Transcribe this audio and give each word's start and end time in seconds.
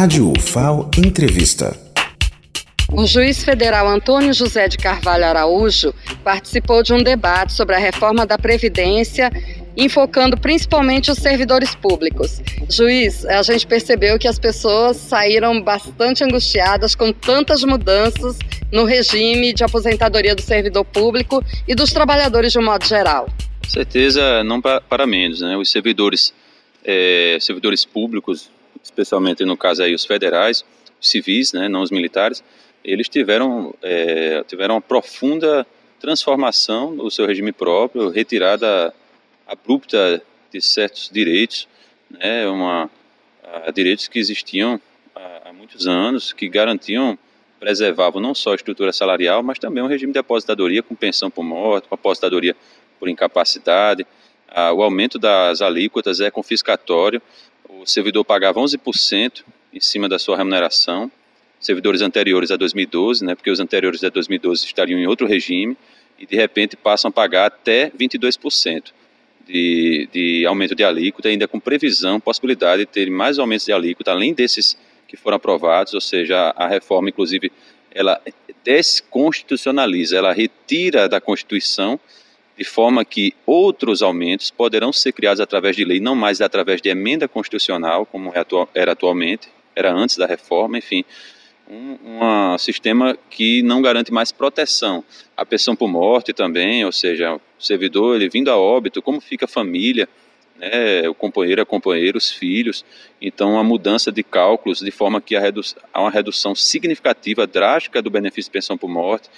Rádio 0.00 0.30
UFAO 0.30 0.88
Entrevista. 0.96 1.76
O 2.92 3.04
juiz 3.04 3.42
federal 3.42 3.88
Antônio 3.88 4.32
José 4.32 4.68
de 4.68 4.76
Carvalho 4.76 5.24
Araújo 5.24 5.92
participou 6.22 6.84
de 6.84 6.92
um 6.92 7.02
debate 7.02 7.52
sobre 7.52 7.74
a 7.74 7.80
reforma 7.80 8.24
da 8.24 8.38
Previdência, 8.38 9.28
enfocando 9.76 10.38
principalmente 10.38 11.10
os 11.10 11.18
servidores 11.18 11.74
públicos. 11.74 12.40
Juiz, 12.70 13.24
a 13.24 13.42
gente 13.42 13.66
percebeu 13.66 14.20
que 14.20 14.28
as 14.28 14.38
pessoas 14.38 14.98
saíram 14.98 15.60
bastante 15.60 16.22
angustiadas 16.22 16.94
com 16.94 17.12
tantas 17.12 17.64
mudanças 17.64 18.38
no 18.70 18.84
regime 18.84 19.52
de 19.52 19.64
aposentadoria 19.64 20.36
do 20.36 20.42
servidor 20.42 20.84
público 20.84 21.42
e 21.66 21.74
dos 21.74 21.92
trabalhadores 21.92 22.52
de 22.52 22.58
um 22.60 22.64
modo 22.64 22.86
geral. 22.86 23.28
Certeza, 23.66 24.44
não 24.44 24.60
para 24.62 25.06
menos, 25.08 25.40
né? 25.40 25.56
Os 25.56 25.68
servidores, 25.68 26.32
é, 26.84 27.36
servidores 27.40 27.84
públicos, 27.84 28.48
especialmente 28.82 29.44
no 29.44 29.56
caso 29.56 29.82
aí 29.82 29.94
os 29.94 30.04
federais, 30.04 30.64
civis, 31.00 31.52
né, 31.52 31.68
não 31.68 31.82
os 31.82 31.90
militares, 31.90 32.42
eles 32.84 33.08
tiveram, 33.08 33.74
é, 33.82 34.42
tiveram 34.44 34.76
uma 34.76 34.80
profunda 34.80 35.66
transformação 36.00 36.92
no 36.92 37.10
seu 37.10 37.26
regime 37.26 37.52
próprio, 37.52 38.08
retirada 38.08 38.94
abrupta 39.46 40.22
de 40.50 40.60
certos 40.60 41.10
direitos, 41.12 41.68
né, 42.10 42.46
uma, 42.48 42.90
a, 43.42 43.70
direitos 43.70 44.08
que 44.08 44.18
existiam 44.18 44.80
há, 45.14 45.48
há, 45.48 45.52
muitos 45.52 45.86
anos, 45.86 46.32
que 46.32 46.48
garantiam, 46.48 47.18
preservavam 47.58 48.20
não 48.20 48.34
só 48.34 48.52
a 48.52 48.54
estrutura 48.54 48.92
salarial, 48.92 49.42
mas 49.42 49.58
também 49.58 49.82
um 49.82 49.88
regime 49.88 50.12
de 50.12 50.18
aposentadoria 50.18 50.82
com 50.82 50.94
pensão 50.94 51.30
por 51.30 51.42
morte, 51.42 51.88
com 51.88 51.94
aposentadoria 51.94 52.56
por 52.98 53.08
incapacidade. 53.08 54.06
A, 54.48 54.72
o 54.72 54.82
aumento 54.82 55.18
das 55.18 55.60
alíquotas 55.60 56.20
é 56.20 56.30
confiscatório, 56.30 57.20
o 57.68 57.86
servidor 57.86 58.24
pagava 58.24 58.60
11% 58.60 59.44
em 59.72 59.80
cima 59.80 60.08
da 60.08 60.18
sua 60.18 60.36
remuneração, 60.36 61.10
servidores 61.60 62.00
anteriores 62.00 62.50
a 62.50 62.56
2012, 62.56 63.24
né, 63.24 63.34
porque 63.34 63.50
os 63.50 63.60
anteriores 63.60 64.02
a 64.02 64.08
2012 64.08 64.64
estariam 64.64 64.98
em 64.98 65.06
outro 65.06 65.26
regime, 65.26 65.76
e 66.18 66.26
de 66.26 66.36
repente 66.36 66.76
passam 66.76 67.10
a 67.10 67.12
pagar 67.12 67.46
até 67.46 67.90
22% 67.90 68.92
de, 69.46 70.08
de 70.12 70.46
aumento 70.46 70.74
de 70.74 70.84
alíquota, 70.84 71.28
ainda 71.28 71.46
com 71.46 71.60
previsão, 71.60 72.18
possibilidade 72.18 72.84
de 72.84 72.86
ter 72.86 73.10
mais 73.10 73.38
aumentos 73.38 73.66
de 73.66 73.72
alíquota, 73.72 74.10
além 74.10 74.34
desses 74.34 74.76
que 75.06 75.16
foram 75.16 75.36
aprovados, 75.36 75.94
ou 75.94 76.00
seja, 76.00 76.36
a, 76.36 76.64
a 76.64 76.68
reforma, 76.68 77.08
inclusive, 77.08 77.52
ela 77.90 78.20
desconstitucionaliza, 78.64 80.16
ela 80.16 80.32
retira 80.32 81.08
da 81.08 81.20
Constituição 81.20 81.98
de 82.58 82.64
forma 82.64 83.04
que 83.04 83.32
outros 83.46 84.02
aumentos 84.02 84.50
poderão 84.50 84.92
ser 84.92 85.12
criados 85.12 85.40
através 85.40 85.76
de 85.76 85.84
lei, 85.84 86.00
não 86.00 86.16
mais 86.16 86.40
através 86.40 86.82
de 86.82 86.88
emenda 86.88 87.28
constitucional, 87.28 88.04
como 88.04 88.32
é 88.34 88.44
era 88.74 88.92
atualmente, 88.92 89.48
era 89.76 89.92
antes 89.92 90.16
da 90.16 90.26
reforma, 90.26 90.76
enfim, 90.76 91.04
um, 91.70 91.96
um 92.02 92.58
sistema 92.58 93.16
que 93.30 93.62
não 93.62 93.80
garante 93.80 94.12
mais 94.12 94.32
proteção. 94.32 95.04
A 95.36 95.46
pensão 95.46 95.76
por 95.76 95.86
morte 95.86 96.32
também, 96.32 96.84
ou 96.84 96.90
seja, 96.90 97.36
o 97.36 97.40
servidor 97.60 98.16
ele 98.16 98.28
vindo 98.28 98.50
a 98.50 98.56
óbito, 98.56 99.00
como 99.00 99.20
fica 99.20 99.44
a 99.44 99.48
família, 99.48 100.08
né, 100.56 101.08
o 101.08 101.14
companheiro, 101.14 101.62
a 101.62 101.66
companheira, 101.66 102.18
os 102.18 102.28
filhos. 102.28 102.84
Então, 103.22 103.56
a 103.56 103.62
mudança 103.62 104.10
de 104.10 104.24
cálculos 104.24 104.80
de 104.80 104.90
forma 104.90 105.20
que 105.20 105.36
há 105.36 106.00
uma 106.00 106.10
redução 106.10 106.56
significativa, 106.56 107.46
drástica 107.46 108.02
do 108.02 108.10
benefício 108.10 108.50
de 108.50 108.52
pensão 108.52 108.76
por 108.76 108.88
morte, 108.88 109.30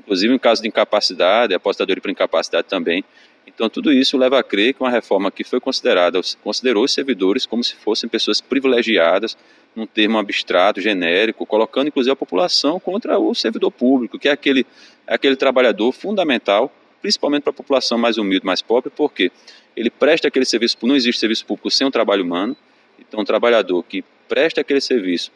inclusive 0.00 0.34
em 0.34 0.38
caso 0.38 0.62
de 0.62 0.68
incapacidade, 0.68 1.54
apostadoria 1.54 2.00
por 2.00 2.10
incapacidade 2.10 2.66
também. 2.66 3.04
Então, 3.46 3.68
tudo 3.68 3.92
isso 3.92 4.16
leva 4.16 4.38
a 4.38 4.42
crer 4.42 4.74
que 4.74 4.82
uma 4.82 4.90
reforma 4.90 5.30
que 5.30 5.44
foi 5.44 5.60
considerada, 5.60 6.20
considerou 6.42 6.84
os 6.84 6.92
servidores 6.92 7.46
como 7.46 7.62
se 7.62 7.74
fossem 7.76 8.08
pessoas 8.08 8.40
privilegiadas, 8.40 9.36
num 9.74 9.86
termo 9.86 10.18
abstrato, 10.18 10.80
genérico, 10.80 11.46
colocando 11.46 11.88
inclusive 11.88 12.12
a 12.12 12.16
população 12.16 12.80
contra 12.80 13.18
o 13.18 13.34
servidor 13.34 13.70
público, 13.70 14.18
que 14.18 14.28
é 14.28 14.32
aquele, 14.32 14.66
é 15.06 15.14
aquele 15.14 15.36
trabalhador 15.36 15.92
fundamental, 15.92 16.72
principalmente 17.00 17.42
para 17.42 17.50
a 17.50 17.54
população 17.54 17.96
mais 17.96 18.18
humilde, 18.18 18.44
mais 18.44 18.62
pobre, 18.62 18.90
porque 18.94 19.30
ele 19.76 19.90
presta 19.90 20.28
aquele 20.28 20.44
serviço, 20.44 20.76
não 20.82 20.96
existe 20.96 21.20
serviço 21.20 21.46
público 21.46 21.70
sem 21.70 21.86
um 21.86 21.90
trabalho 21.90 22.24
humano, 22.24 22.56
então 22.98 23.20
um 23.20 23.24
trabalhador 23.24 23.82
que 23.84 24.04
presta 24.28 24.60
aquele 24.60 24.80
serviço 24.80 25.30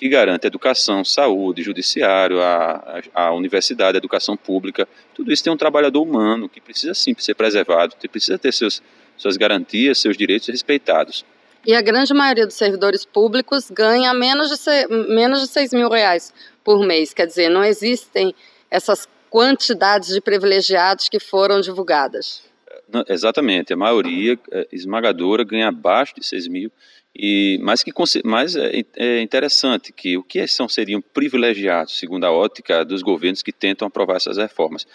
que 0.00 0.08
garante 0.08 0.46
educação, 0.46 1.04
saúde, 1.04 1.62
judiciário, 1.62 2.40
a, 2.40 3.02
a, 3.14 3.26
a, 3.26 3.34
universidade, 3.34 3.98
a 3.98 3.98
educação 3.98 4.34
pública. 4.34 4.88
Tudo 5.14 5.30
isso 5.30 5.44
tem 5.44 5.52
um 5.52 5.58
trabalhador 5.58 6.00
humano 6.00 6.48
que 6.48 6.58
precisa 6.58 6.94
sim 6.94 7.14
ser 7.18 7.34
preservado, 7.34 7.94
que 8.00 8.08
precisa 8.08 8.38
ter 8.38 8.50
seus, 8.50 8.82
suas 9.14 9.36
garantias, 9.36 9.98
seus 9.98 10.16
direitos 10.16 10.48
respeitados. 10.48 11.22
E 11.66 11.74
a 11.74 11.82
grande 11.82 12.14
maioria 12.14 12.46
dos 12.46 12.54
servidores 12.54 13.04
públicos 13.04 13.70
ganha 13.70 14.14
menos 14.14 14.48
de, 14.48 14.88
menos 14.88 15.42
de 15.42 15.48
6 15.48 15.74
mil 15.74 15.90
reais 15.90 16.32
por 16.64 16.82
mês. 16.82 17.12
Quer 17.12 17.26
dizer, 17.26 17.50
não 17.50 17.62
existem 17.62 18.34
essas 18.70 19.06
quantidades 19.28 20.14
de 20.14 20.20
privilegiados 20.22 21.10
que 21.10 21.20
foram 21.20 21.60
divulgadas. 21.60 22.42
Não, 22.90 23.04
exatamente, 23.06 23.74
a 23.74 23.76
maioria 23.76 24.38
é, 24.50 24.66
esmagadora 24.72 25.44
ganha 25.44 25.68
abaixo 25.68 26.14
de 26.18 26.26
6 26.26 26.48
mil. 26.48 26.72
E, 27.14 27.58
mas 27.62 27.82
que 27.82 27.92
mais 28.24 28.54
é, 28.54 28.84
é, 28.96 29.20
interessante 29.20 29.92
que 29.92 30.16
o 30.16 30.22
que 30.22 30.46
são 30.46 30.68
seriam 30.68 31.00
privilegiados, 31.00 31.98
segundo 31.98 32.24
a 32.24 32.30
ótica 32.30 32.84
dos 32.84 33.02
governos 33.02 33.42
que 33.42 33.52
tentam 33.52 33.88
aprovar 33.88 34.16
essas 34.16 34.36
reformas. 34.36 34.86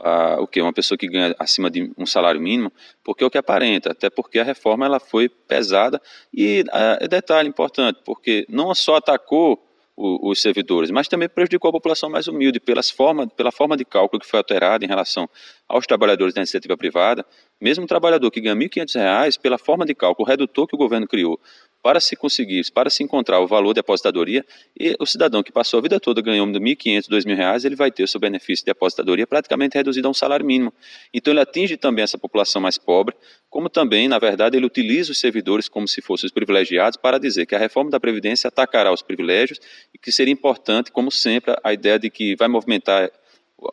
Ah, 0.00 0.36
o 0.40 0.46
que 0.46 0.60
uma 0.62 0.72
pessoa 0.72 0.96
que 0.96 1.08
ganha 1.08 1.34
acima 1.38 1.68
de 1.68 1.92
um 1.98 2.06
salário 2.06 2.40
mínimo, 2.40 2.72
porque 3.04 3.24
é 3.24 3.26
o 3.26 3.30
que 3.30 3.36
aparenta, 3.36 3.90
até 3.90 4.08
porque 4.08 4.38
a 4.38 4.44
reforma 4.44 4.86
ela 4.86 5.00
foi 5.00 5.28
pesada 5.28 6.00
e 6.32 6.64
ah, 6.70 6.98
detalhe 7.08 7.48
importante, 7.48 8.00
porque 8.04 8.46
não 8.48 8.72
só 8.74 8.96
atacou 8.96 9.60
os 10.00 10.40
servidores, 10.40 10.92
mas 10.92 11.08
também 11.08 11.28
prejudicou 11.28 11.70
a 11.70 11.72
população 11.72 12.08
mais 12.08 12.28
humilde 12.28 12.60
pelas 12.60 12.88
forma, 12.88 13.26
pela 13.26 13.50
forma 13.50 13.76
de 13.76 13.84
cálculo 13.84 14.20
que 14.20 14.26
foi 14.28 14.38
alterada 14.38 14.84
em 14.84 14.88
relação 14.88 15.28
aos 15.68 15.88
trabalhadores 15.88 16.32
da 16.32 16.40
iniciativa 16.40 16.76
privada. 16.76 17.26
Mesmo 17.60 17.84
um 17.84 17.86
trabalhador 17.86 18.30
que 18.30 18.40
ganha 18.40 18.54
R$ 18.54 18.68
1.500, 18.68 19.38
pela 19.40 19.58
forma 19.58 19.84
de 19.84 19.94
cálculo, 19.94 20.28
redutor 20.28 20.66
que 20.66 20.76
o 20.76 20.78
governo 20.78 21.08
criou 21.08 21.40
para 21.82 22.00
se 22.00 22.16
conseguir, 22.16 22.62
para 22.72 22.90
se 22.90 23.02
encontrar 23.02 23.40
o 23.40 23.46
valor 23.46 23.72
de 23.72 23.80
aposentadoria, 23.80 24.44
e 24.78 24.96
o 24.98 25.06
cidadão 25.06 25.42
que 25.42 25.52
passou 25.52 25.78
a 25.78 25.80
vida 25.80 26.00
toda 26.00 26.20
ganhando 26.20 26.58
R$ 26.58 26.64
1.500, 26.64 27.08
R$ 27.08 27.18
2.000, 27.18 27.64
ele 27.64 27.76
vai 27.76 27.90
ter 27.90 28.02
o 28.02 28.08
seu 28.08 28.20
benefício 28.20 28.64
de 28.64 28.70
aposentadoria 28.70 29.26
praticamente 29.26 29.76
reduzido 29.76 30.06
a 30.08 30.10
um 30.10 30.14
salário 30.14 30.44
mínimo. 30.44 30.72
Então 31.14 31.32
ele 31.32 31.40
atinge 31.40 31.76
também 31.76 32.02
essa 32.02 32.18
população 32.18 32.60
mais 32.60 32.78
pobre, 32.78 33.14
como 33.48 33.68
também, 33.68 34.08
na 34.08 34.18
verdade, 34.18 34.56
ele 34.56 34.66
utiliza 34.66 35.12
os 35.12 35.18
servidores 35.18 35.68
como 35.68 35.88
se 35.88 36.02
fossem 36.02 36.26
os 36.26 36.32
privilegiados 36.32 36.96
para 36.96 37.18
dizer 37.18 37.46
que 37.46 37.54
a 37.54 37.58
reforma 37.58 37.90
da 37.90 37.98
Previdência 37.98 38.48
atacará 38.48 38.92
os 38.92 39.02
privilégios 39.02 39.60
e 39.94 39.98
que 39.98 40.12
seria 40.12 40.32
importante, 40.32 40.92
como 40.92 41.10
sempre, 41.10 41.56
a 41.62 41.72
ideia 41.72 41.98
de 41.98 42.10
que 42.10 42.36
vai 42.36 42.48
movimentar 42.48 43.10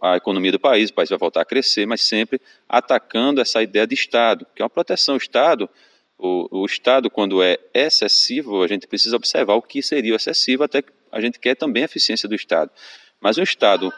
a 0.02 0.18
economia 0.18 0.52
do 0.52 0.60
país, 0.60 0.90
o 0.90 0.94
país 0.94 1.10
vai 1.10 1.18
voltar 1.18 1.42
a 1.42 1.46
crescer, 1.46 1.86
mas 1.86 2.02
sempre 2.02 2.42
atacando 2.68 3.42
essa 3.42 3.62
ideia 3.62 3.86
de 3.86 3.94
Estado, 3.94 4.46
que 4.56 4.62
é 4.62 4.66
uma 4.66 4.70
proteção. 4.70 5.16
O 5.16 5.18
Estado 5.18 5.70
o, 6.18 6.62
o 6.62 6.66
Estado, 6.66 7.10
quando 7.10 7.44
é 7.44 7.58
excessivo, 7.74 8.64
a 8.64 8.68
gente 8.68 8.88
precisa 8.88 9.16
observar 9.16 9.56
o 9.56 9.62
que 9.62 9.82
seria 9.82 10.14
o 10.14 10.16
excessivo, 10.16 10.64
até 10.64 10.82
que 10.82 10.92
a 11.12 11.20
gente 11.20 11.40
quer 11.40 11.56
também 11.56 11.84
a 11.84 11.86
eficiência 11.86 12.28
do 12.28 12.36
Estado. 12.36 12.72
Mas 13.20 13.38
um 13.38 13.44
Estado 13.44 13.94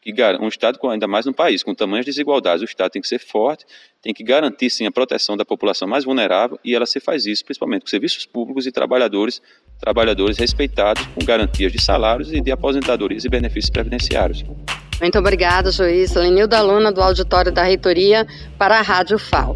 que 0.00 0.12
um 0.40 0.48
Estado 0.48 0.80
ainda 0.90 1.06
mais 1.06 1.26
no 1.26 1.32
país 1.32 1.62
com 1.62 1.72
tamanhas 1.72 2.04
desigualdades, 2.04 2.60
o 2.60 2.64
Estado 2.64 2.90
tem 2.90 3.00
que 3.00 3.06
ser 3.06 3.20
forte, 3.20 3.64
tem 4.02 4.12
que 4.12 4.24
garantir 4.24 4.68
sim 4.68 4.84
a 4.84 4.90
proteção 4.90 5.36
da 5.36 5.44
população 5.44 5.86
mais 5.86 6.04
vulnerável 6.04 6.58
e 6.64 6.74
ela 6.74 6.86
se 6.86 6.98
faz 6.98 7.24
isso 7.24 7.44
principalmente 7.44 7.82
com 7.82 7.86
serviços 7.86 8.26
públicos 8.26 8.66
e 8.66 8.72
trabalhadores, 8.72 9.40
trabalhadores 9.78 10.38
respeitados 10.38 11.06
com 11.14 11.24
garantias 11.24 11.70
de 11.70 11.80
salários 11.80 12.32
e 12.32 12.40
de 12.40 12.50
aposentadorias 12.50 13.24
e 13.24 13.28
benefícios 13.28 13.70
previdenciários. 13.70 14.44
Muito 15.00 15.18
obrigada, 15.18 15.70
juiz 15.70 16.14
Lenilda 16.14 16.60
Luna 16.62 16.92
do 16.92 17.02
auditório 17.02 17.50
da 17.50 17.62
Reitoria 17.62 18.26
para 18.58 18.78
a 18.78 18.82
Rádio 18.82 19.18
FAO. 19.18 19.54